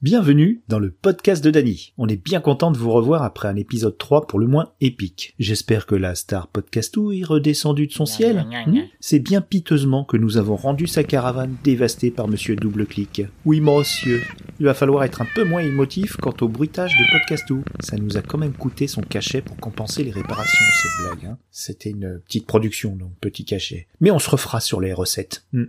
[0.00, 1.92] Bienvenue dans le podcast de Dany.
[1.98, 5.34] On est bien content de vous revoir après un épisode 3 pour le moins épique.
[5.40, 8.46] J'espère que la star podcastou est redescendue de son ciel.
[8.68, 13.22] Hmm C'est bien piteusement que nous avons rendu sa caravane dévastée par monsieur double clic.
[13.44, 14.22] Oui, monsieur.
[14.60, 17.64] Il va falloir être un peu moins émotif quant au bruitage de podcastou.
[17.80, 21.32] Ça nous a quand même coûté son cachet pour compenser les réparations, cette blague.
[21.32, 21.38] Hein.
[21.50, 23.88] C'était une petite production, donc petit cachet.
[24.00, 25.44] Mais on se refera sur les recettes.
[25.52, 25.64] Hmm.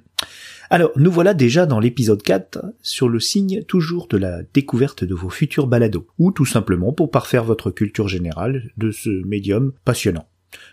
[0.72, 5.16] Alors, nous voilà déjà dans l'épisode 4 sur le signe toujours de la découverte de
[5.16, 10.28] vos futurs balados, ou tout simplement pour parfaire votre culture générale de ce médium passionnant.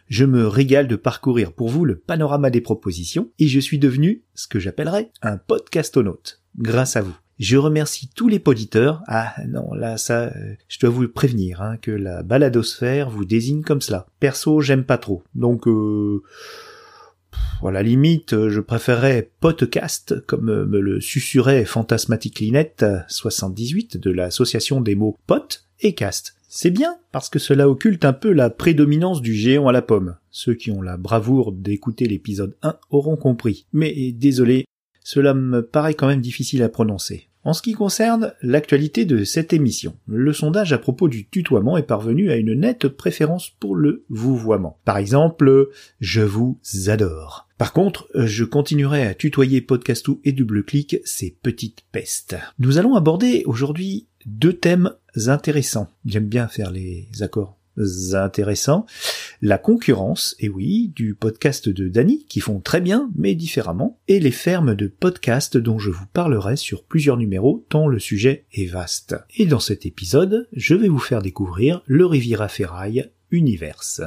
[0.09, 4.23] Je me régale de parcourir pour vous le panorama des propositions, et je suis devenu
[4.35, 7.17] ce que j'appellerais un podcastonaute, grâce à vous.
[7.39, 9.03] Je remercie tous les poditeurs.
[9.07, 13.63] Ah non, là ça, euh, je dois vous prévenir hein, que la baladosphère vous désigne
[13.63, 14.07] comme cela.
[14.21, 15.23] Perso, j'aime pas trop.
[15.35, 16.23] Donc euh,
[17.65, 23.97] à la limite, euh, je préférerais podcast, comme euh, me le susurrait Fantasmatic Linette 78
[23.97, 26.37] de l'association des mots pot et cast.
[26.49, 30.17] C'est bien, parce que cela occulte un peu la prédominance du géant à la pomme.
[30.31, 33.67] Ceux qui ont la bravoure d'écouter l'épisode 1 auront compris.
[33.73, 34.65] Mais désolé,
[35.03, 37.29] cela me paraît quand même difficile à prononcer.
[37.47, 41.85] En ce qui concerne l'actualité de cette émission, le sondage à propos du tutoiement est
[41.85, 44.81] parvenu à une nette préférence pour le vouvoiement.
[44.85, 45.69] Par exemple,
[46.01, 47.47] je vous adore.
[47.57, 52.37] Par contre, je continuerai à tutoyer Podcastou et Double Clic ces petites pestes.
[52.59, 54.91] Nous allons aborder aujourd'hui deux thèmes
[55.29, 55.87] intéressants.
[56.05, 57.57] J'aime bien faire les accords
[58.13, 58.87] intéressants.
[59.43, 64.19] La concurrence, et oui, du podcast de Dany, qui font très bien, mais différemment, et
[64.19, 68.67] les fermes de podcast dont je vous parlerai sur plusieurs numéros, tant le sujet est
[68.67, 69.15] vaste.
[69.37, 74.01] Et dans cet épisode, je vais vous faire découvrir le Riviera Ferraille Universe.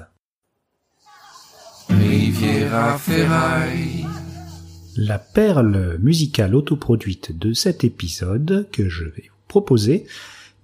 [1.89, 4.05] Riviera Ferraille.
[4.97, 10.05] La perle musicale autoproduite de cet épisode que je vais vous proposer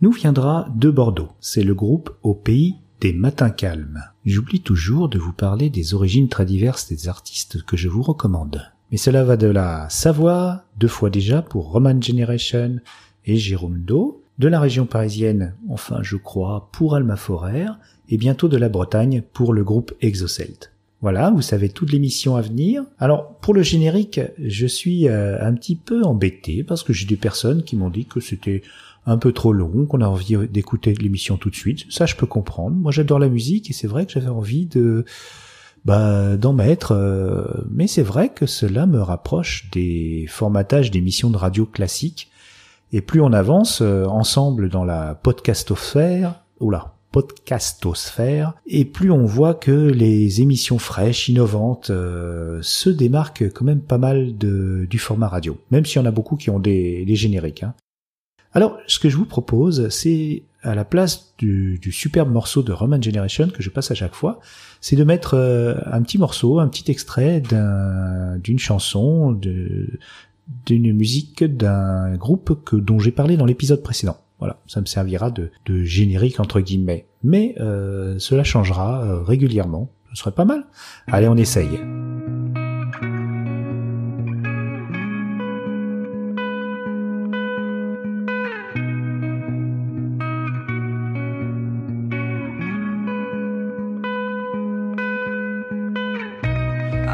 [0.02, 1.30] nous viendra de Bordeaux.
[1.40, 4.04] C'est le groupe Au Pays des matins calmes.
[4.26, 8.72] J'oublie toujours de vous parler des origines très diverses des artistes que je vous recommande.
[8.92, 12.78] Mais cela va de la Savoie, deux fois déjà pour Roman Generation
[13.26, 17.68] et Jérôme Do, de la région parisienne, enfin je crois, pour Alma Forer,
[18.10, 20.72] et bientôt de la Bretagne pour le groupe Exocelt.
[21.02, 22.84] Voilà, vous savez toute l'émission à venir.
[23.00, 27.16] Alors pour le générique, je suis euh, un petit peu embêté parce que j'ai des
[27.16, 28.64] personnes qui m'ont dit que c'était
[29.06, 31.86] un peu trop long, qu'on a envie d'écouter l'émission tout de suite.
[31.90, 32.76] Ça, je peux comprendre.
[32.76, 35.06] Moi, j'adore la musique et c'est vrai que j'avais envie de
[35.86, 41.38] bah, d'en mettre, euh, mais c'est vrai que cela me rapproche des formatages d'émissions de
[41.38, 42.32] radio classiques.
[42.92, 49.54] Et plus on avance euh, ensemble dans la podcastosphère, oula, podcastosphère, et plus on voit
[49.54, 55.58] que les émissions fraîches, innovantes, euh, se démarquent quand même pas mal du format radio,
[55.70, 57.62] même s'il y en a beaucoup qui ont des, des génériques.
[57.62, 57.76] Hein.
[58.56, 63.02] Alors, ce que je vous propose, c'est à la place du, superbe morceau de Roman
[63.02, 64.40] Generation que je passe à chaque fois,
[64.82, 72.16] c'est de mettre euh, un petit morceau, un petit extrait d'une chanson, d'une musique d'un
[72.16, 74.18] groupe que, dont j'ai parlé dans l'épisode précédent.
[74.40, 75.52] Voilà, ça me servira de,
[75.84, 77.06] générique entre guillemets.
[77.24, 79.90] Mais euh, cela changera euh, régulièrement.
[80.14, 80.66] Ce serait pas mal.
[81.08, 81.80] Allez, on essaye.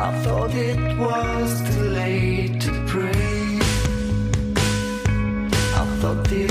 [0.03, 3.59] I thought it was too late to pray.
[5.79, 6.49] I thought it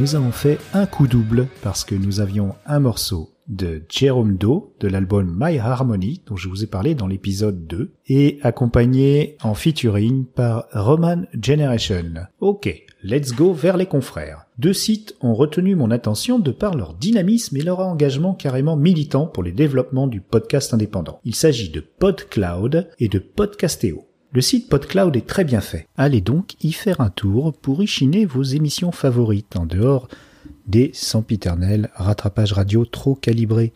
[0.00, 4.72] nous avons fait un coup double parce que nous avions un morceau de Jerome Doe
[4.80, 9.54] de l'album My Harmony dont je vous ai parlé dans l'épisode 2 et accompagné en
[9.54, 12.26] featuring par Roman Generation.
[12.40, 14.46] Ok, let's go vers les confrères.
[14.58, 19.26] Deux sites ont retenu mon attention de par leur dynamisme et leur engagement carrément militant
[19.26, 21.20] pour les développements du podcast indépendant.
[21.24, 24.06] Il s'agit de PodCloud et de Podcastéo.
[24.34, 25.86] Le site PodCloud est très bien fait.
[25.98, 30.08] Allez donc y faire un tour pour y chiner vos émissions favorites en dehors
[30.66, 33.74] des sempiternels rattrapages radio trop calibrés.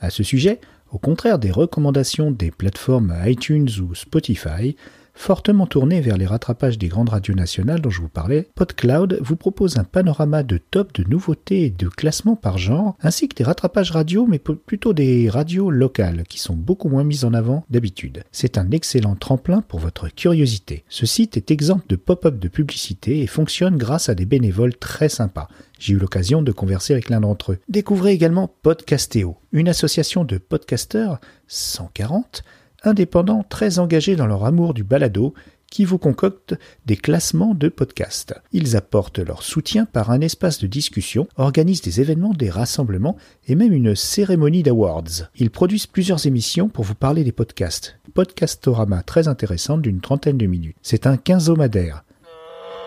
[0.00, 0.62] À ce sujet,
[0.92, 4.76] au contraire des recommandations des plateformes iTunes ou Spotify,
[5.18, 9.34] Fortement tourné vers les rattrapages des grandes radios nationales dont je vous parlais, PodCloud vous
[9.34, 13.42] propose un panorama de top de nouveautés et de classements par genre, ainsi que des
[13.42, 18.22] rattrapages radio, mais plutôt des radios locales, qui sont beaucoup moins mises en avant d'habitude.
[18.30, 20.84] C'est un excellent tremplin pour votre curiosité.
[20.88, 25.08] Ce site est exempt de pop-up de publicité et fonctionne grâce à des bénévoles très
[25.08, 25.48] sympas.
[25.80, 27.58] J'ai eu l'occasion de converser avec l'un d'entre eux.
[27.68, 32.44] Découvrez également Podcastéo, une association de podcasteurs, 140,
[32.82, 35.34] indépendants très engagés dans leur amour du balado
[35.70, 36.54] qui vous concoctent
[36.86, 38.34] des classements de podcasts.
[38.52, 43.16] Ils apportent leur soutien par un espace de discussion, organisent des événements, des rassemblements
[43.46, 45.28] et même une cérémonie d'awards.
[45.36, 47.98] Ils produisent plusieurs émissions pour vous parler des podcasts.
[48.14, 50.76] Podcastorama très intéressante d'une trentaine de minutes.
[50.82, 52.04] C'est un quinzomadaire.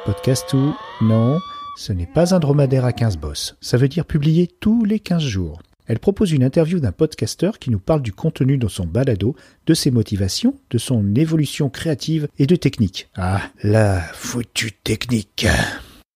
[0.06, 1.40] Podcast ou non,
[1.78, 3.56] ce n'est pas un dromadaire à 15 bosses.
[3.62, 5.62] Ça veut dire publier tous les 15 jours.
[5.92, 9.36] Elle propose une interview d'un podcasteur qui nous parle du contenu dans son balado,
[9.66, 13.10] de ses motivations, de son évolution créative et de technique.
[13.18, 15.48] Ah, la foutue technique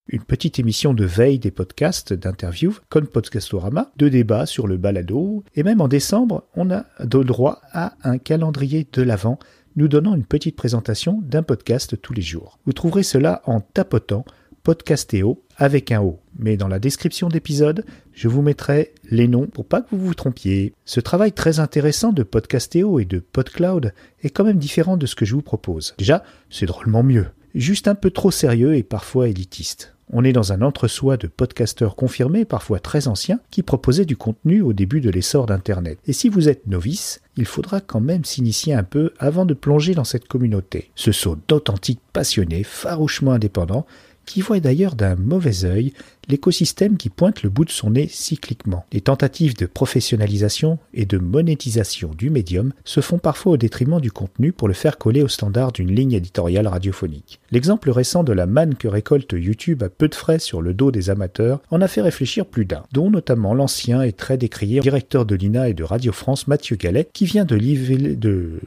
[0.07, 5.43] une petite émission de veille des podcasts, d'interviews, comme Podcastorama, de débats sur le balado,
[5.55, 9.39] et même en décembre, on a de droit à un calendrier de l'Avent
[9.75, 12.59] nous donnant une petite présentation d'un podcast tous les jours.
[12.65, 14.23] Vous trouverez cela en tapotant
[14.63, 16.21] Podcastéo avec un O.
[16.37, 20.13] Mais dans la description d'épisode, je vous mettrai les noms pour pas que vous vous
[20.13, 20.73] trompiez.
[20.85, 25.15] Ce travail très intéressant de Podcastéo et de PodCloud est quand même différent de ce
[25.15, 25.95] que je vous propose.
[25.97, 27.27] Déjà, c'est drôlement mieux.
[27.53, 29.95] Juste un peu trop sérieux et parfois élitiste.
[30.11, 34.61] On est dans un entre-soi de podcasteurs confirmés, parfois très anciens, qui proposaient du contenu
[34.61, 35.97] au début de l'essor d'Internet.
[36.05, 39.95] Et si vous êtes novice, il faudra quand même s'initier un peu avant de plonger
[39.95, 40.91] dans cette communauté.
[40.95, 43.87] Ce saut d'authentiques passionnés, farouchement indépendants,
[44.25, 45.93] qui voit d'ailleurs d'un mauvais œil
[46.27, 48.85] l'écosystème qui pointe le bout de son nez cycliquement.
[48.91, 54.11] Les tentatives de professionnalisation et de monétisation du médium se font parfois au détriment du
[54.11, 57.39] contenu pour le faire coller au standard d'une ligne éditoriale radiophonique.
[57.51, 60.91] L'exemple récent de la manne que récolte YouTube à peu de frais sur le dos
[60.91, 65.25] des amateurs en a fait réfléchir plus d'un, dont notamment l'ancien et très décrié directeur
[65.25, 68.59] de l'INA et de Radio France Mathieu Gallet, qui vient de livrer, de,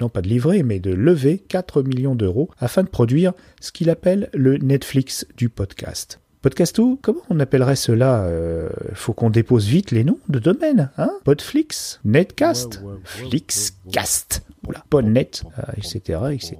[0.00, 3.90] non pas de livrer, mais de lever 4 millions d'euros afin de produire ce qu'il
[3.90, 6.21] appelle le Netflix du podcast.
[6.42, 11.12] Podcastou, comment on appellerait cela euh, Faut qu'on dépose vite les noms de domaine, hein?
[11.22, 15.30] Podflix, Netcast, Flixcast, voilà, Podnet,
[15.76, 16.58] etc., etc.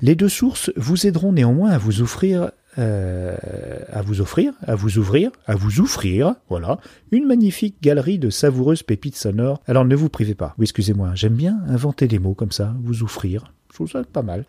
[0.00, 3.36] Les deux sources vous aideront néanmoins à vous offrir euh,
[3.88, 6.78] à vous offrir, à vous ouvrir, à vous offrir, voilà,
[7.10, 9.60] une magnifique galerie de savoureuses pépites sonores.
[9.66, 10.54] Alors ne vous privez pas.
[10.58, 13.52] Oui, excusez-moi, j'aime bien inventer des mots comme ça, vous offrir,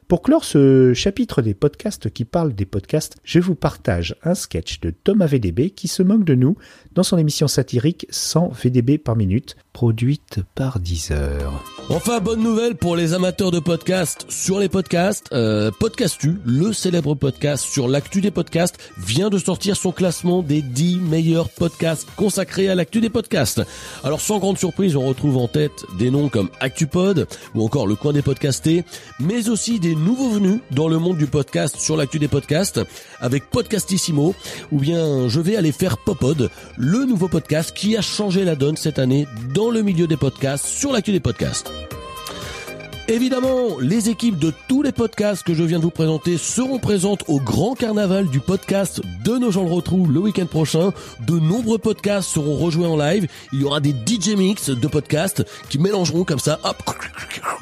[0.08, 4.80] Pour clore ce chapitre des podcasts qui parlent des podcasts, je vous partage un sketch
[4.80, 6.58] de Thomas VDB qui se moque de nous
[6.94, 11.64] dans son émission satirique 100 VDB par minute, produite par Deezer.
[11.90, 15.28] Enfin, bonne nouvelle pour les amateurs de podcasts sur les podcasts.
[15.34, 20.62] Euh, Podcastu, le célèbre podcast sur l'actu des podcasts, vient de sortir son classement des
[20.62, 23.62] 10 meilleurs podcasts consacrés à l'actu des podcasts.
[24.04, 27.96] Alors, sans grande surprise, on retrouve en tête des noms comme ActuPod ou encore Le
[27.96, 28.84] Coin des Podcastés,
[29.20, 32.80] mais aussi des nouveaux venus dans le monde du podcast sur l'actu des podcasts
[33.20, 34.36] avec Podcastissimo
[34.72, 38.78] ou bien Je vais aller faire Popod, le nouveau podcast qui a changé la donne
[38.78, 41.72] cette année dans le milieu des podcasts sur l'actu des podcasts.
[43.10, 47.24] Évidemment, les équipes de tous les podcasts que je viens de vous présenter seront présentes
[47.28, 50.92] au grand carnaval du podcast de nos gens le retrouve le week-end prochain.
[51.26, 53.28] De nombreux podcasts seront rejoués en live.
[53.52, 56.84] Il y aura des DJ mix de podcasts qui mélangeront comme ça, hop,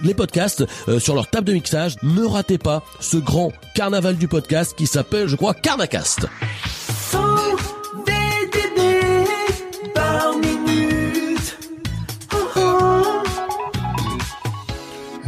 [0.03, 1.95] les podcasts euh, sur leur table de mixage.
[2.03, 6.27] Ne ratez pas ce grand carnaval du podcast qui s'appelle, je crois, Carnacast.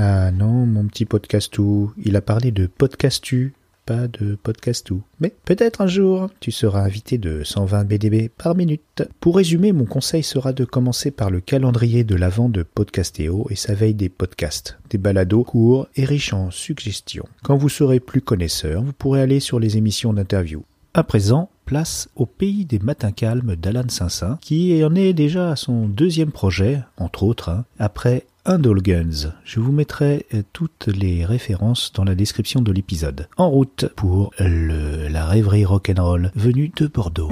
[0.01, 3.53] Ah non, mon petit podcastou, il a parlé de podcastu,
[3.85, 5.01] pas de podcastou.
[5.19, 9.03] Mais peut-être un jour, tu seras invité de 120 BDB par minute.
[9.19, 13.57] Pour résumer, mon conseil sera de commencer par le calendrier de l'avant de Podcastéo et
[13.57, 17.27] sa veille des podcasts, des balados courts et riches en suggestions.
[17.43, 20.63] Quand vous serez plus connaisseur, vous pourrez aller sur les émissions d'interview.
[20.93, 25.55] À présent, place au pays des matins calmes d'Alan Saint-Saint, qui en est déjà à
[25.57, 29.27] son deuxième projet, entre autres, hein, après Indulgence.
[29.45, 33.27] Je vous mettrai euh, toutes les références dans la description de l'épisode.
[33.37, 37.29] En route pour le, la rêverie rock'n'roll venue de Bordeaux.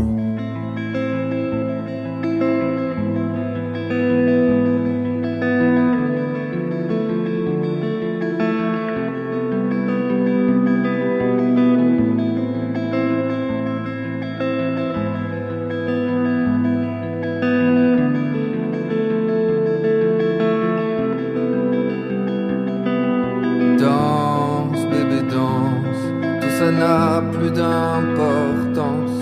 [27.51, 29.21] D'importance,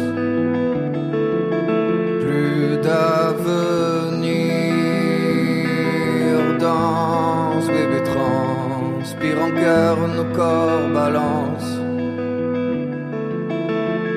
[2.22, 4.46] plus d'avenir.
[6.60, 11.80] Danse, bébé transpire en cœur, nos corps balancent.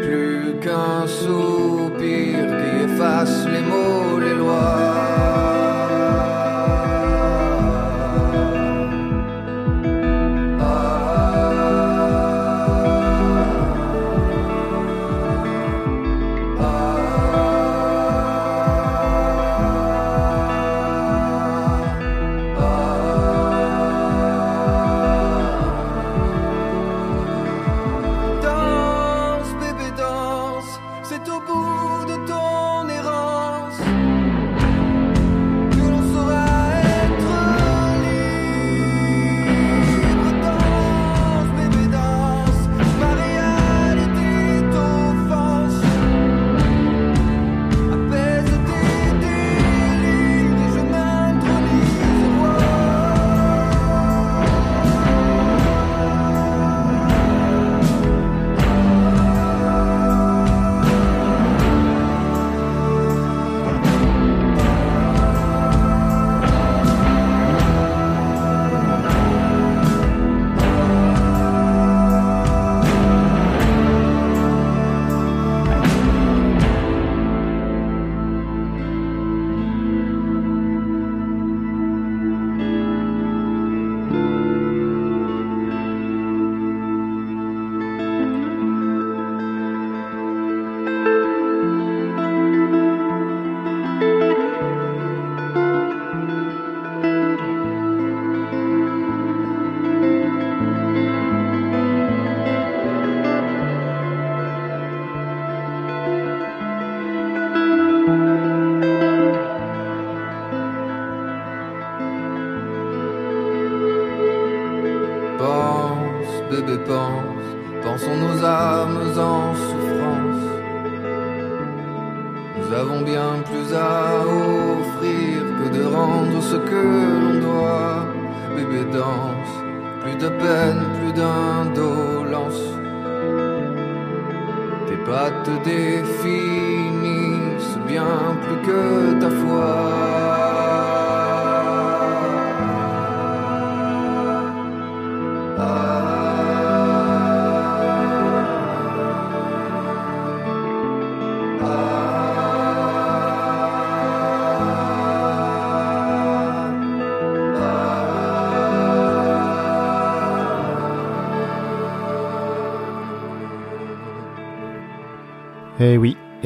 [0.05, 3.98] Plus qu'un soupir qui efface les mots,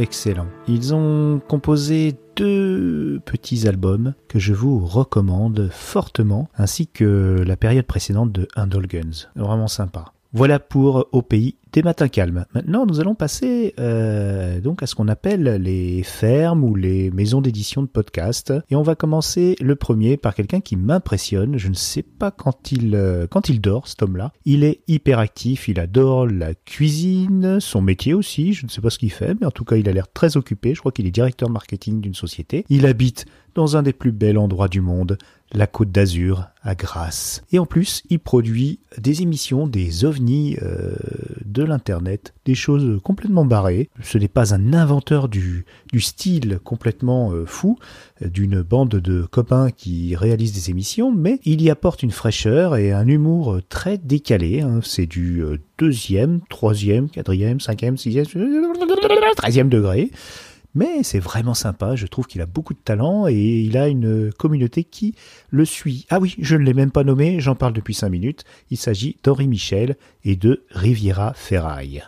[0.03, 0.49] excellent.
[0.67, 7.87] Ils ont composé deux petits albums que je vous recommande fortement, ainsi que la période
[7.87, 9.31] précédente de Indulgence.
[9.37, 10.13] Vraiment sympa.
[10.33, 12.45] Voilà pour Au pays des matins calmes.
[12.55, 17.41] Maintenant, nous allons passer euh, donc à ce qu'on appelle les fermes ou les maisons
[17.41, 18.53] d'édition de podcasts.
[18.71, 21.59] Et on va commencer le premier par quelqu'un qui m'impressionne.
[21.59, 24.33] Je ne sais pas quand il euh, quand il dort, cet homme-là.
[24.45, 25.69] Il est hyper actif.
[25.69, 28.53] Il adore la cuisine, son métier aussi.
[28.53, 30.37] Je ne sais pas ce qu'il fait, mais en tout cas, il a l'air très
[30.37, 30.75] occupé.
[30.75, 32.65] Je crois qu'il est directeur marketing d'une société.
[32.69, 35.19] Il habite dans un des plus bels endroits du monde,
[35.53, 37.43] la Côte d'Azur, à Grasse.
[37.53, 40.95] Et en plus, il produit des émissions, des ovnis euh,
[41.45, 43.89] de l'internet, des choses complètement barrées.
[44.03, 45.65] Ce n'est pas un inventeur du,
[45.99, 47.79] style complètement euh, fou
[48.23, 52.77] euh, d'une bande de copains qui réalisent des émissions, mais il y apporte une fraîcheur
[52.77, 54.61] et un humour très décalé.
[54.61, 54.81] hein.
[54.83, 58.27] C'est du euh, deuxième, troisième, quatrième, cinquième, sixième,
[59.37, 60.11] treizième degré.
[60.75, 64.33] Mais c'est vraiment sympa, je trouve qu'il a beaucoup de talent et il a une
[64.33, 65.15] communauté qui
[65.51, 66.07] le suit.
[66.09, 68.45] Ah oui, je ne l'ai même pas nommé, j'en parle depuis 5 minutes.
[68.71, 72.03] Il s'agit d'Henri Michel et de Riviera Ferraille.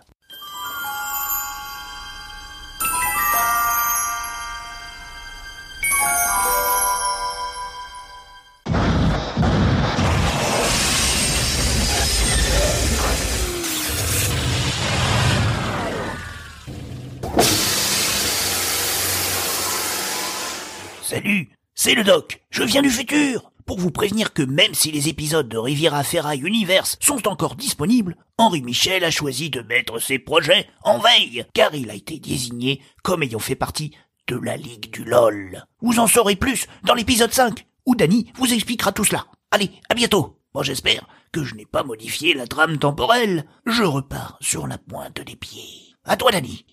[21.14, 25.08] Salut, c'est le doc, je viens du futur pour vous prévenir que même si les
[25.08, 30.18] épisodes de Riviera Ferraille Universe sont encore disponibles, Henri Michel a choisi de mettre ses
[30.18, 33.92] projets en veille, car il a été désigné comme ayant fait partie
[34.26, 35.62] de la Ligue du LOL.
[35.80, 39.26] Vous en saurez plus dans l'épisode 5, où Danny vous expliquera tout cela.
[39.52, 43.44] Allez, à bientôt Bon, j'espère que je n'ai pas modifié la trame temporelle.
[43.66, 45.94] Je repars sur la pointe des pieds.
[46.02, 46.66] À toi, Dani.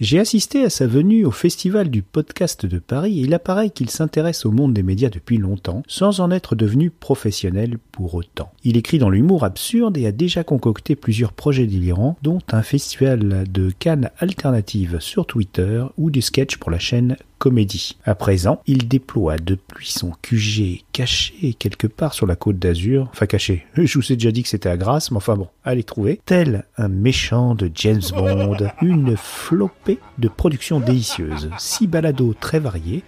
[0.00, 3.90] J'ai assisté à sa venue au Festival du podcast de Paris et il apparaît qu'il
[3.90, 8.50] s'intéresse au monde des médias depuis longtemps, sans en être devenu professionnel pour autant.
[8.64, 13.44] Il écrit dans l'humour absurde et a déjà concocté plusieurs projets délirants, dont un festival
[13.52, 17.96] de Cannes alternative sur Twitter ou des sketchs pour la chaîne Comédie.
[18.04, 23.24] À présent, il déploie depuis son QG caché quelque part sur la côte d'Azur, enfin
[23.24, 26.20] caché, je vous ai déjà dit que c'était à Grasse, mais enfin bon, allez trouver,
[26.26, 33.02] tel un méchant de James Bond, une flopée de productions délicieuses, six balados très variés,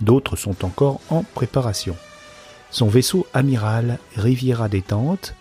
[0.00, 1.94] d'autres sont encore en préparation.
[2.70, 5.34] Son vaisseau amiral Riviera Détente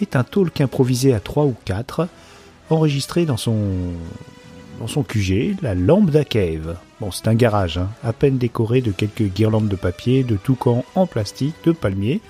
[0.00, 2.08] est un talk improvisé à trois ou quatre,
[2.70, 3.58] enregistré dans son
[4.78, 6.76] dans son QG, la Lambda Cave.
[7.00, 10.84] Bon, c'est un garage, hein, à peine décoré de quelques guirlandes de papier, de toucans
[10.94, 12.20] en plastique, de palmiers,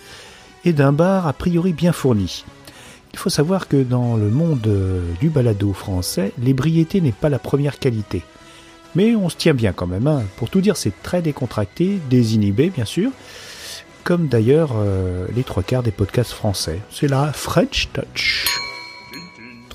[0.64, 2.44] et d'un bar a priori bien fourni.
[3.12, 7.38] Il faut savoir que dans le monde euh, du balado français, l'ébriété n'est pas la
[7.38, 8.22] première qualité.
[8.94, 10.06] Mais on se tient bien quand même.
[10.06, 10.24] Hein.
[10.36, 13.10] Pour tout dire, c'est très décontracté, désinhibé bien sûr,
[14.04, 16.80] comme d'ailleurs euh, les trois quarts des podcasts français.
[16.90, 18.65] C'est la French Touch.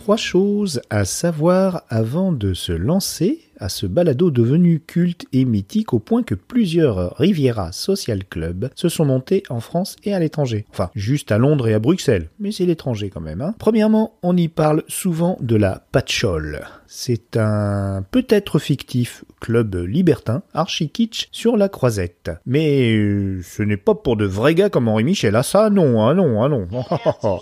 [0.02, 5.94] Trois choses à savoir avant de se lancer à ce balado devenu culte et mythique
[5.94, 10.66] au point que plusieurs Riviera Social Club se sont montés en France et à l'étranger.
[10.72, 13.42] Enfin, juste à Londres et à Bruxelles, mais c'est l'étranger quand même.
[13.42, 13.56] Hein.
[13.60, 16.62] Premièrement, on y parle souvent de la patchole.
[16.88, 22.32] C'est un peut-être fictif club libertin, archi kitsch, sur la croisette.
[22.46, 26.06] Mais euh, ce n'est pas pour de vrais gars comme Henri Michel, ah ça non,
[26.06, 26.68] ah non, ah non.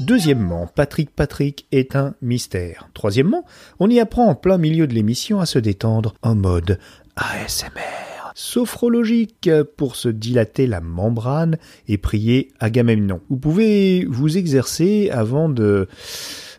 [0.00, 2.88] Deuxièmement, Patrick Patrick est un mystère.
[2.94, 3.44] Troisièmement,
[3.80, 6.78] on y apprend en plein milieu de l'émission à se détendre en mode
[7.16, 8.32] ASMR.
[8.34, 11.56] Sophrologique pour se dilater la membrane
[11.88, 13.20] et prier Agamemnon.
[13.30, 15.88] Vous pouvez vous exercer avant de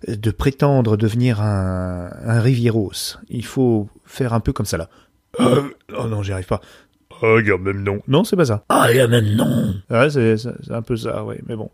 [0.07, 3.17] de prétendre devenir un, un Rivieros.
[3.29, 4.89] Il faut faire un peu comme ça là.
[5.39, 6.61] Euh, oh non, j'y arrive pas.
[7.21, 7.99] Ah, y a même non.
[8.07, 8.63] Non, c'est pas ça.
[8.69, 9.73] Ah, y a même non.
[9.89, 11.39] Ouais, c'est, c'est un peu ça, ouais.
[11.47, 11.69] Mais bon.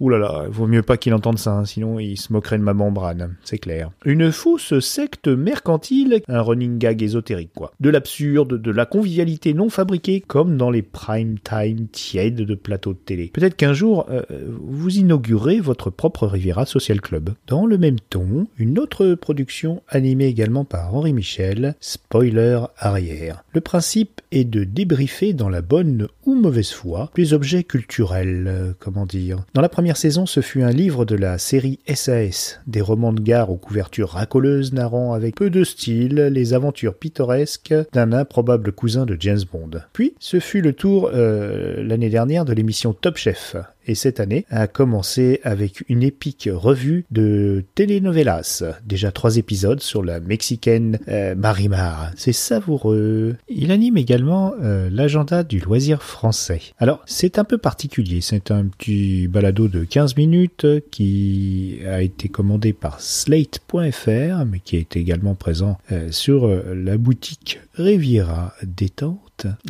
[0.00, 2.62] Ouh là là, vaut mieux pas qu'il entende ça, hein, sinon il se moquerait de
[2.62, 3.36] ma membrane.
[3.44, 3.90] C'est clair.
[4.04, 7.72] Une fausse secte mercantile, un running gag ésotérique, quoi.
[7.80, 12.92] De l'absurde, de la convivialité non fabriquée, comme dans les prime time tièdes de plateaux
[12.92, 13.30] de télé.
[13.32, 14.22] Peut-être qu'un jour, euh,
[14.60, 17.30] vous inaugurez votre propre Riviera Social Club.
[17.46, 23.44] Dans le même ton, une autre production animée également par Henri Michel, Spoiler arrière.
[23.52, 28.72] Le principe est de débriefer dans la bonne ou mauvaise foi les objets culturels, euh,
[28.80, 29.44] comment dire.
[29.54, 33.20] Dans la première saison, ce fut un livre de la série SAS, des romans de
[33.20, 39.06] gare aux couvertures racoleuses narrant avec peu de style les aventures pittoresques d'un improbable cousin
[39.06, 39.70] de James Bond.
[39.92, 43.54] Puis, ce fut le tour euh, l'année dernière de l'émission Top Chef,
[43.86, 48.62] et cette année a commencé avec une épique revue de telenovelas.
[48.86, 52.10] Déjà trois épisodes sur la mexicaine euh, Marimar.
[52.16, 53.36] C'est savoureux.
[53.48, 56.60] Il anime également euh, l'agenda du loisir français.
[56.78, 58.20] Alors, c'est un peu particulier.
[58.20, 64.76] C'est un petit balado de 15 minutes qui a été commandé par Slate.fr, mais qui
[64.76, 68.54] est également présent euh, sur la boutique Riviera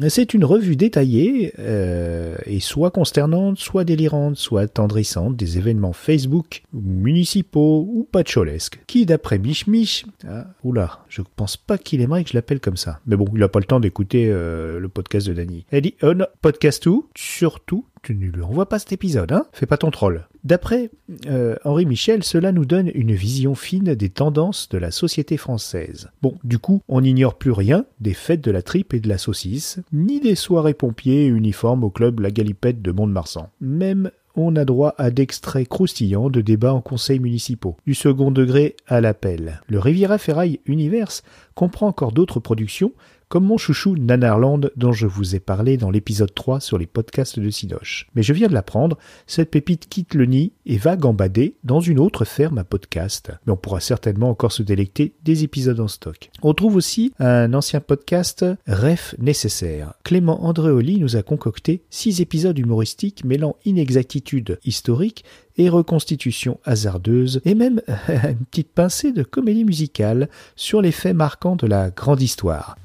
[0.08, 6.62] C'est une revue détaillée euh, et soit consternante, soit délirante, soit attendrissante des événements Facebook,
[6.72, 12.30] municipaux ou patcholesques, qui d'après Mich Mich, ah, oula, je pense pas qu'il aimerait que
[12.30, 13.00] je l'appelle comme ça.
[13.06, 15.64] Mais bon, il a pas le temps d'écouter euh, le podcast de Dany.
[15.70, 17.08] Elle dit, oh non, podcast où?
[17.14, 19.46] Surtout tu ne lui envoies pas cet épisode, hein?
[19.52, 20.26] Fais pas ton troll.
[20.44, 20.90] D'après
[21.26, 26.10] euh, Henri Michel, cela nous donne une vision fine des tendances de la société française.
[26.20, 29.18] Bon, du coup, on n'ignore plus rien des fêtes de la tripe et de la
[29.18, 33.50] saucisse, ni des soirées pompiers uniformes au club La Galipette de Mont-de-Marsan.
[33.60, 38.76] Même on a droit à d'extraits croustillants de débats en conseils municipaux, du second degré
[38.86, 39.60] à l'appel.
[39.68, 41.22] Le Riviera Ferraille Universe
[41.54, 42.92] comprend encore d'autres productions,
[43.32, 47.40] comme mon chouchou Nanarland dont je vous ai parlé dans l'épisode 3 sur les podcasts
[47.40, 48.06] de Sidoche.
[48.14, 51.98] Mais je viens de l'apprendre, cette pépite quitte le nid et va gambader dans une
[51.98, 53.32] autre ferme à podcast.
[53.46, 56.28] Mais on pourra certainement encore se délecter des épisodes en stock.
[56.42, 59.94] On trouve aussi un ancien podcast, Ref nécessaire.
[60.04, 65.24] Clément Andréoli nous a concocté six épisodes humoristiques mêlant inexactitude historique
[65.56, 71.56] et reconstitution hasardeuse, et même une petite pincée de comédie musicale sur les faits marquants
[71.56, 72.76] de la grande histoire.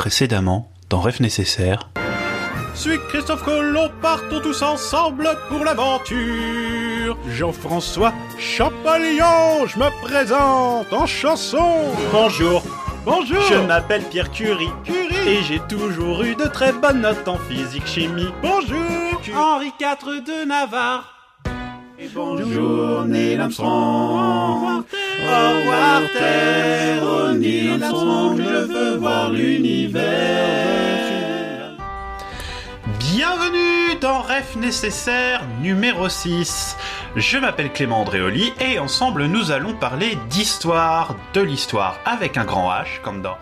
[0.00, 1.90] Précédemment, dans Rêve nécessaire.
[2.72, 7.18] Suis Christophe Colomb, partons tous ensemble pour l'aventure.
[7.28, 11.82] Jean-François Champollion, je me présente en chanson.
[12.12, 12.62] Bonjour,
[13.04, 14.70] Bonjour Je m'appelle Pierre Curie.
[14.84, 18.32] Curie Et j'ai toujours eu de très bonnes notes en physique chimie.
[18.40, 21.19] Bonjour Henri IV de Navarre
[22.14, 24.82] Bonjour Neil Armstrong.
[24.82, 30.00] Au Terre, Neil Armstrong, je veux voir l'univers.
[32.98, 36.76] Bienvenue dans Ref Nécessaire numéro 6.
[37.16, 42.70] Je m'appelle Clément Andréoli et ensemble nous allons parler d'histoire, de l'histoire avec un grand
[42.70, 43.36] H comme dans...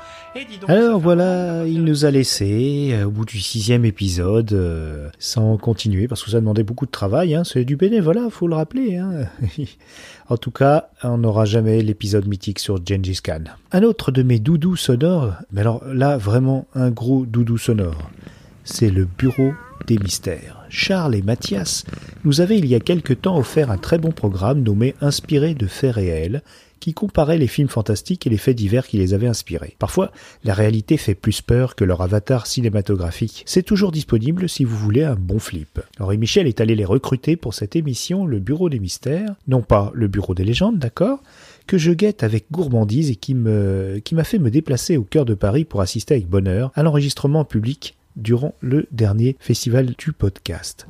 [0.69, 6.09] Alors voilà, il nous a laissé euh, au bout du sixième épisode euh, sans continuer
[6.09, 7.35] parce que ça demandait beaucoup de travail.
[7.35, 8.97] Hein, c'est du bénévolat, faut le rappeler.
[8.97, 9.27] Hein.
[10.29, 13.45] en tout cas, on n'aura jamais l'épisode mythique sur Gengis Khan.
[13.73, 18.11] Un autre de mes doudous sonores, mais alors là vraiment un gros doudou sonore,
[18.65, 19.53] c'est le Bureau
[19.87, 20.58] des mystères.
[20.69, 21.85] Charles et Mathias
[22.25, 25.67] nous avaient il y a quelque temps offert un très bon programme nommé Inspiré de
[25.67, 26.43] faits réels
[26.81, 29.75] qui comparait les films fantastiques et les faits divers qui les avaient inspirés.
[29.79, 30.13] Parfois,
[30.45, 33.43] la réalité fait plus peur que leur avatar cinématographique.
[33.47, 35.81] C'est toujours disponible si vous voulez un bon flip.
[35.99, 39.91] Henri Michel est allé les recruter pour cette émission Le Bureau des Mystères, non pas
[39.95, 41.21] le Bureau des légendes, d'accord
[41.67, 43.37] que je guette avec gourmandise et qui
[44.05, 47.41] qui m'a fait me déplacer au cœur de Paris pour assister avec bonheur à l'enregistrement
[47.41, 50.87] en public durant le dernier festival du podcast.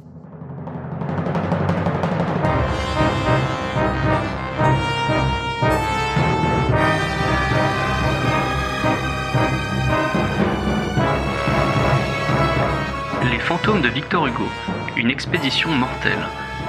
[13.31, 14.49] Les fantômes de Victor Hugo,
[14.97, 16.13] une expédition mortelle.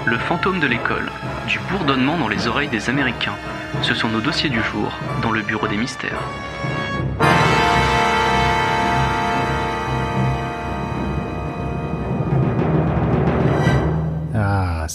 [0.05, 1.09] Le fantôme de l'école,
[1.47, 3.35] du bourdonnement dans les oreilles des Américains.
[3.81, 4.91] Ce sont nos dossiers du jour
[5.21, 6.23] dans le Bureau des mystères.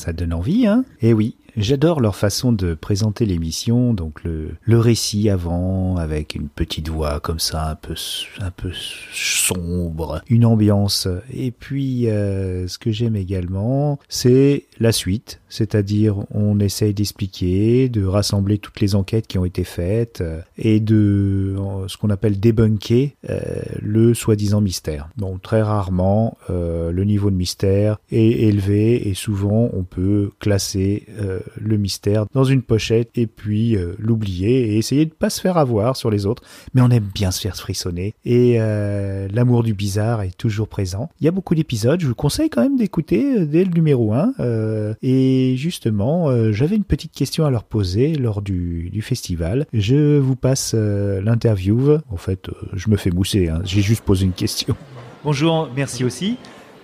[0.04, 0.84] Ça donne envie, hein.
[1.00, 6.48] Eh oui, j'adore leur façon de présenter l'émission, donc le, le récit avant, avec une
[6.48, 7.94] petite voix comme ça, un peu,
[8.40, 8.70] un peu
[9.12, 11.08] sombre, une ambiance.
[11.32, 18.04] Et puis, euh, ce que j'aime également, c'est la suite, c'est-à-dire on essaye d'expliquer, de
[18.04, 23.10] rassembler toutes les enquêtes qui ont été faites, euh, et de ce qu'on appelle débunker
[23.28, 23.40] euh,
[23.80, 25.08] le soi-disant mystère.
[25.16, 31.06] Bon, très rarement, euh, le niveau de mystère est élevé et souvent on peut classer
[31.60, 35.56] le mystère dans une pochette et puis euh, l'oublier et essayer de pas se faire
[35.58, 36.42] avoir sur les autres.
[36.74, 41.08] Mais on aime bien se faire frissonner et euh, l'amour du bizarre est toujours présent.
[41.20, 44.12] Il y a beaucoup d'épisodes, je vous conseille quand même d'écouter euh, dès le numéro
[44.12, 44.34] 1.
[44.40, 49.66] euh, et justement, euh, j'avais une petite question à leur poser lors du, du festival.
[49.72, 51.98] Je vous passe euh, l'interview.
[52.10, 53.60] En fait, euh, je me fais mousser, hein.
[53.64, 54.76] j'ai juste posé une question.
[55.24, 56.36] Bonjour, merci aussi.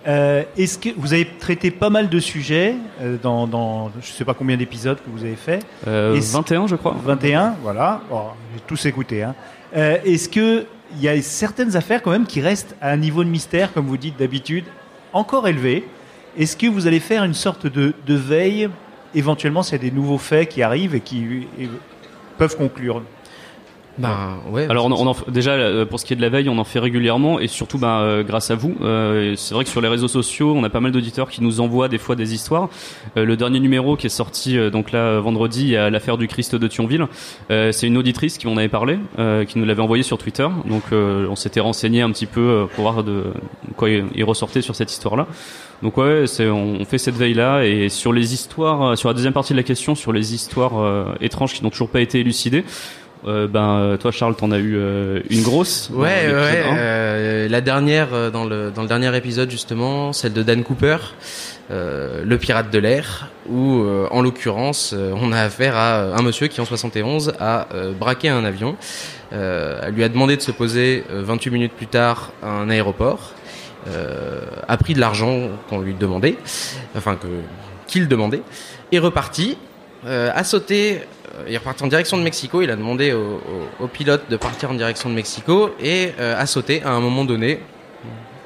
[0.07, 4.25] Euh, Est-ce que vous avez traité pas mal de sujets euh, dans, dans je sais
[4.25, 6.95] pas combien d'épisodes que vous avez fait Euh, Est-ce- 21, je crois.
[7.03, 8.01] 21, voilà.
[8.09, 8.23] Bon,
[8.55, 9.21] j'ai tous écouté.
[9.23, 9.35] Hein.
[9.75, 13.23] Euh, Est-ce que il y a certaines affaires quand même qui restent à un niveau
[13.23, 14.65] de mystère, comme vous dites d'habitude,
[15.13, 15.87] encore élevé?
[16.37, 18.69] Est-ce que vous allez faire une sorte de, de veille,
[19.15, 21.69] éventuellement s'il y a des nouveaux faits qui arrivent et qui et
[22.37, 23.03] peuvent conclure?
[23.97, 24.67] Ben ouais.
[24.69, 26.63] Alors on, on en déjà euh, pour ce qui est de la veille, on en
[26.63, 28.75] fait régulièrement et surtout ben, euh, grâce à vous.
[28.81, 31.59] Euh, c'est vrai que sur les réseaux sociaux, on a pas mal d'auditeurs qui nous
[31.59, 32.69] envoient des fois des histoires.
[33.17, 36.17] Euh, le dernier numéro qui est sorti euh, donc là vendredi, il y a l'affaire
[36.17, 37.05] du Christ de Thionville.
[37.51, 40.47] Euh, c'est une auditrice qui m'en avait parlé, euh, qui nous l'avait envoyé sur Twitter.
[40.65, 43.25] Donc euh, on s'était renseigné un petit peu pour voir de
[43.75, 45.27] quoi il ressortait sur cette histoire-là.
[45.81, 49.33] Donc ouais, c'est on, fait cette veille là et sur les histoires, sur la deuxième
[49.33, 52.63] partie de la question, sur les histoires euh, étranges qui n'ont toujours pas été élucidées.
[53.27, 56.63] Euh, ben euh, toi Charles t'en as eu euh, une grosse Ouais, ouais.
[56.65, 60.97] euh, la dernière dans le dans le dernier épisode justement, celle de Dan Cooper,
[61.69, 66.65] le pirate de l'air, où en l'occurrence on a affaire à un monsieur qui en
[66.65, 67.67] 71 a
[67.99, 68.75] braqué un avion,
[69.31, 73.33] lui a demandé de se poser euh, 28 minutes plus tard à un aéroport,
[74.67, 76.37] a pris de l'argent qu'on lui demandait,
[76.95, 77.27] enfin que
[77.87, 78.41] qu'il demandait,
[78.91, 79.57] est reparti,
[80.09, 81.01] a sauté
[81.35, 82.61] euh, il est reparti en direction de Mexico.
[82.61, 86.35] Il a demandé au, au- au pilote de partir en direction de Mexico et euh,
[86.39, 87.59] a sauté à un moment donné.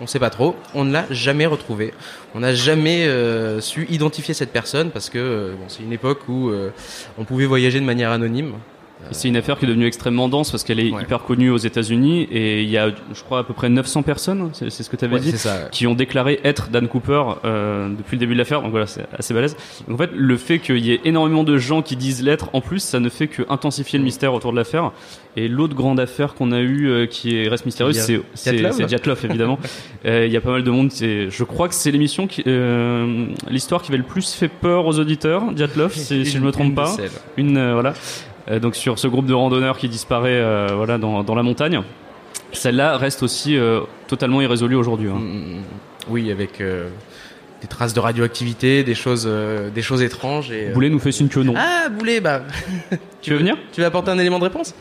[0.02, 0.56] On ne sait pas trop.
[0.74, 1.94] On ne l'a jamais retrouvé.
[2.36, 6.50] On n'a jamais euh, su identifier cette personne parce que euh, c'est une époque où
[6.50, 6.72] euh,
[7.18, 8.56] on pouvait voyager de manière anonyme.
[9.12, 11.04] C'est une affaire qui est devenue extrêmement dense parce qu'elle est Ouais.
[11.04, 14.50] hyper connue aux États-Unis et il y a, je crois, à peu près 900 personnes,
[14.54, 15.34] c'est ce que tu avais Ouais, dit,
[15.72, 18.62] qui ont déclaré être Dan Cooper euh, depuis le début de l'affaire.
[18.64, 19.56] Donc voilà, c'est assez balèze.
[19.88, 22.62] Donc en fait, le fait qu'il y ait énormément de gens qui disent l'être, en
[22.62, 24.92] plus, ça ne fait que intensifier le mystère autour de l'affaire.
[25.38, 28.00] Et l'autre grande affaire qu'on a eue euh, qui est, reste mystérieuse,
[28.34, 28.54] c'est
[28.88, 29.60] Dyatlov, évidemment.
[30.06, 30.92] Euh, Il y a pas mal de monde.
[30.94, 32.44] Je crois que c'est l'émission qui,
[33.50, 35.52] l'histoire qui avait le plus fait peur aux auditeurs.
[35.52, 36.96] Dyatlov, si, si je me trompe pas
[37.38, 37.94] une voilà
[38.60, 41.82] donc sur ce groupe de randonneurs qui disparaît euh, voilà dans, dans la montagne.
[42.52, 45.10] Celle-là reste aussi euh, totalement irrésolue aujourd'hui.
[45.10, 45.20] hein.
[45.20, 45.62] Mm,
[46.10, 46.90] Oui, avec euh,
[47.62, 50.52] des traces de radioactivité, des choses, euh, des choses étranges.
[50.52, 51.54] Et, euh, Boulet nous fait signe que non.
[51.58, 52.44] Ah, Boulet, bah.
[53.22, 53.58] tu veux venir?
[53.74, 54.74] Tu veux apporter un élément de réponse?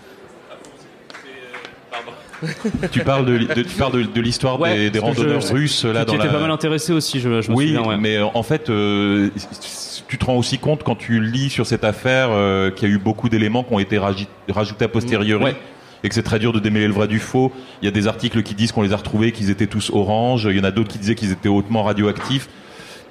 [2.93, 5.85] tu parles de, de- tu parles de, de l'histoire Ouais, des, des randonneurs je- russes
[5.85, 6.33] là tu dans étais la...
[6.33, 7.83] pas mal intéressé aussi, je, je me oui, souviens.
[7.89, 7.97] ouais.
[7.97, 9.31] mais euh, en fait, euh,
[10.09, 12.95] tu te rends aussi compte quand tu lis sur cette affaire euh, qu'il y a
[12.95, 15.43] eu beaucoup d'éléments qui ont été rajoutés a posteriori.
[15.45, 15.57] Ouais.
[16.03, 17.51] Et que c'est très dur de démêler le vrai du faux.
[17.81, 20.47] Il y a des articles qui disent qu'on les a retrouvés, qu'ils étaient tous orange.
[20.51, 22.51] Il y en a d'autres qui disaient qu'ils étaient hautement radioactifs.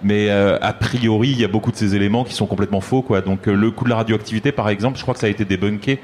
[0.03, 3.01] Mais euh, a priori, il y a beaucoup de ces éléments qui sont complètement faux,
[3.01, 3.21] quoi.
[3.21, 5.99] Donc le coup de la radioactivité, par exemple, je crois que ça a été débunké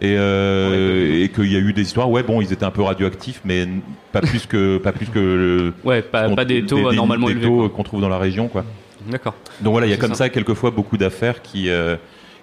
[0.00, 2.10] et, euh, et qu'il y a eu des histoires.
[2.10, 3.66] Ouais, bon, ils étaient un peu radioactifs, mais
[4.12, 7.46] pas plus que pas plus que le, Ouais, pas, des taux anormalement des élevés.
[7.46, 7.68] taux quoi.
[7.70, 8.64] qu'on trouve dans la région, quoi.
[9.10, 9.34] D'accord.
[9.60, 10.24] Donc voilà, il y a comme ça.
[10.24, 10.28] ça.
[10.28, 11.70] quelquefois beaucoup d'affaires qui qui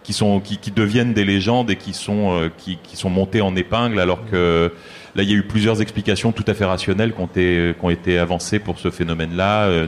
[0.04, 3.41] qui sont qui, qui deviennent des légendes et qui sont euh, qui, qui sont montées
[3.41, 4.72] en épingle alors que
[5.15, 7.86] là il y a eu plusieurs explications tout à fait rationnelles qui ont été qui
[7.86, 9.88] ont été avancées pour ce phénomène-là, euh,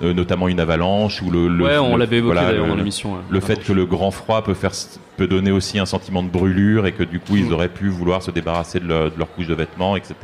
[0.00, 2.76] notamment une avalanche ou le, le Ouais, on le- l'avait évoqué voilà, d'ailleurs le- dans
[2.76, 3.12] l'émission.
[3.14, 3.18] ouais.
[3.28, 4.72] le fait que le grand froid peut faire
[5.16, 7.38] peut donner aussi un sentiment de brûlure et que du coup Mm.
[7.46, 10.14] ils auraient pu vouloir se débarrasser de leur, de leur couche de vêtements, etc.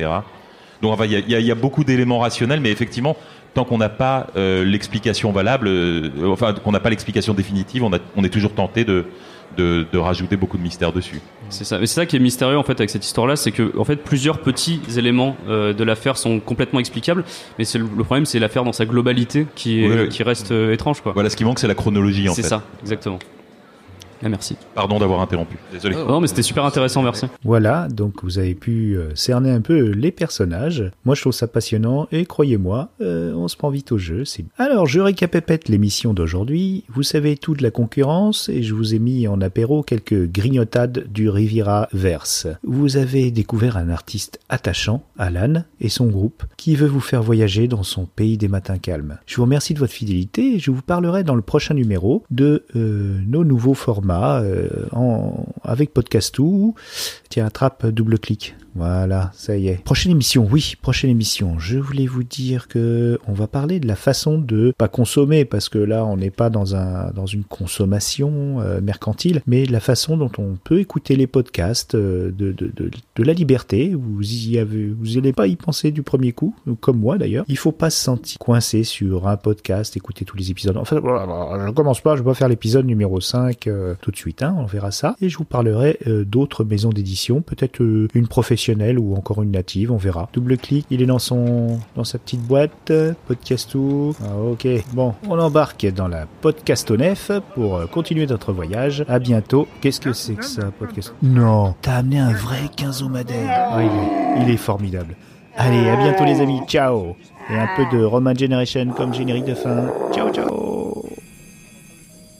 [0.82, 3.16] Donc enfin il y y a- il y a beaucoup d'éléments rationnels, mais effectivement
[3.54, 7.92] tant qu'on n'a pas euh, l'explication valable, euh, enfin qu'on n'a pas l'explication définitive, on,
[7.92, 9.06] a- on est toujours tenté de,
[9.56, 11.20] de, de rajouter beaucoup de mystères dessus.
[11.48, 11.78] C'est ça.
[11.78, 13.96] Mais c'est ça qui est mystérieux en fait avec cette histoire-là, c'est que en fait
[13.96, 17.24] plusieurs petits éléments euh, de l'affaire sont complètement explicables,
[17.58, 20.72] mais c'est le, le problème, c'est l'affaire dans sa globalité qui est, qui reste euh,
[20.72, 21.12] étrange quoi.
[21.12, 22.42] Voilà, ce qui manque c'est la chronologie en fait.
[22.42, 23.18] c'est ça, exactement.
[24.24, 24.56] Ah, merci.
[24.74, 25.58] Pardon d'avoir interrompu.
[25.70, 25.96] Désolé.
[25.96, 27.26] Non, mais c'était super intéressant, merci.
[27.44, 30.90] Voilà, donc vous avez pu euh, cerner un peu les personnages.
[31.04, 34.24] Moi, je trouve ça passionnant et croyez-moi, euh, on se prend vite au jeu.
[34.24, 34.46] C'est...
[34.56, 36.84] Alors, je récapépète l'émission d'aujourd'hui.
[36.88, 41.06] Vous savez tout de la concurrence et je vous ai mis en apéro quelques grignotades
[41.12, 42.46] du Riviera Verse.
[42.62, 47.68] Vous avez découvert un artiste attachant, Alan, et son groupe, qui veut vous faire voyager
[47.68, 49.18] dans son pays des matins calmes.
[49.26, 52.64] Je vous remercie de votre fidélité et je vous parlerai dans le prochain numéro de
[52.74, 56.74] euh, nos nouveaux formats euh, en, avec Podcastou.
[57.28, 58.54] Tiens, attrape double clic.
[58.74, 59.82] Voilà, ça y est.
[59.84, 61.58] Prochaine émission, oui, prochaine émission.
[61.58, 65.68] Je voulais vous dire que on va parler de la façon de pas consommer parce
[65.68, 69.80] que là on n'est pas dans un dans une consommation euh, mercantile, mais de la
[69.80, 73.94] façon dont on peut écouter les podcasts euh, de, de, de, de la liberté.
[73.94, 77.44] Vous y avez, vous n'allez pas y penser du premier coup, ou comme moi d'ailleurs.
[77.48, 80.76] Il faut pas se sentir coincé sur un podcast, écouter tous les épisodes.
[80.76, 84.42] Enfin, je commence pas, je vais pas faire l'épisode numéro 5 euh, tout de suite,
[84.42, 85.16] hein, on verra ça.
[85.20, 88.28] Et je vous parlerai euh, d'autres maisons d'édition, peut-être euh, une
[88.64, 90.28] professionnelle ou encore une native, on verra.
[90.32, 94.14] Double clic, il est dans son dans sa petite boîte, euh, podcastou.
[94.22, 99.04] Ah, ok, bon, on embarque dans la podcastonef pour euh, continuer notre voyage.
[99.08, 99.68] À bientôt.
[99.80, 101.14] Qu'est-ce que c'est que ça, podcast?
[101.22, 103.68] Non, t'as amené un vrai quinzomadaire.
[103.70, 105.14] Ah, il est, il est formidable.
[105.56, 107.16] Allez, à bientôt les amis, ciao
[107.50, 109.90] Et un peu de Roman Generation comme générique de fin.
[110.12, 111.04] Ciao, ciao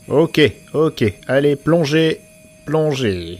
[0.07, 0.39] Ok,
[0.73, 2.19] ok, allez, plongez,
[2.65, 3.39] plongez.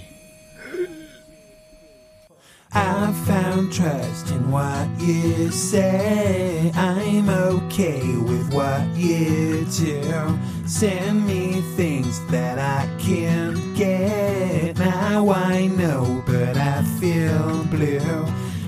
[2.77, 6.73] I found trust in what you say.
[6.75, 10.37] I'm okay with what you do.
[10.65, 14.77] Send me things that I can't get.
[14.77, 18.25] Now I know, but I feel blue.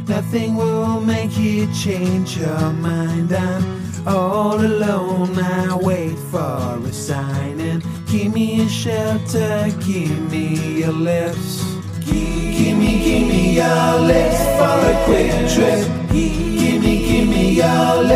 [0.07, 3.33] Nothing will make you change your mind.
[3.33, 5.37] I'm all alone.
[5.37, 9.69] I wait for a sign and give me a shelter.
[9.85, 10.83] Give me
[12.07, 14.07] Gimme, gimme, y'all,
[14.57, 15.79] for a quick trip.
[16.11, 18.07] Gimme, gimme, y'all,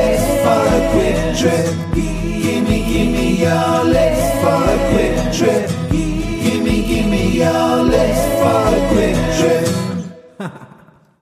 [0.43, 1.65] for a quick trip.
[1.93, 3.93] Gimme, gimme, y'all,
[4.41, 5.69] for a quick trip.
[5.91, 7.89] Gimme, gimme, y'all,
[8.39, 10.80] for a quick trip.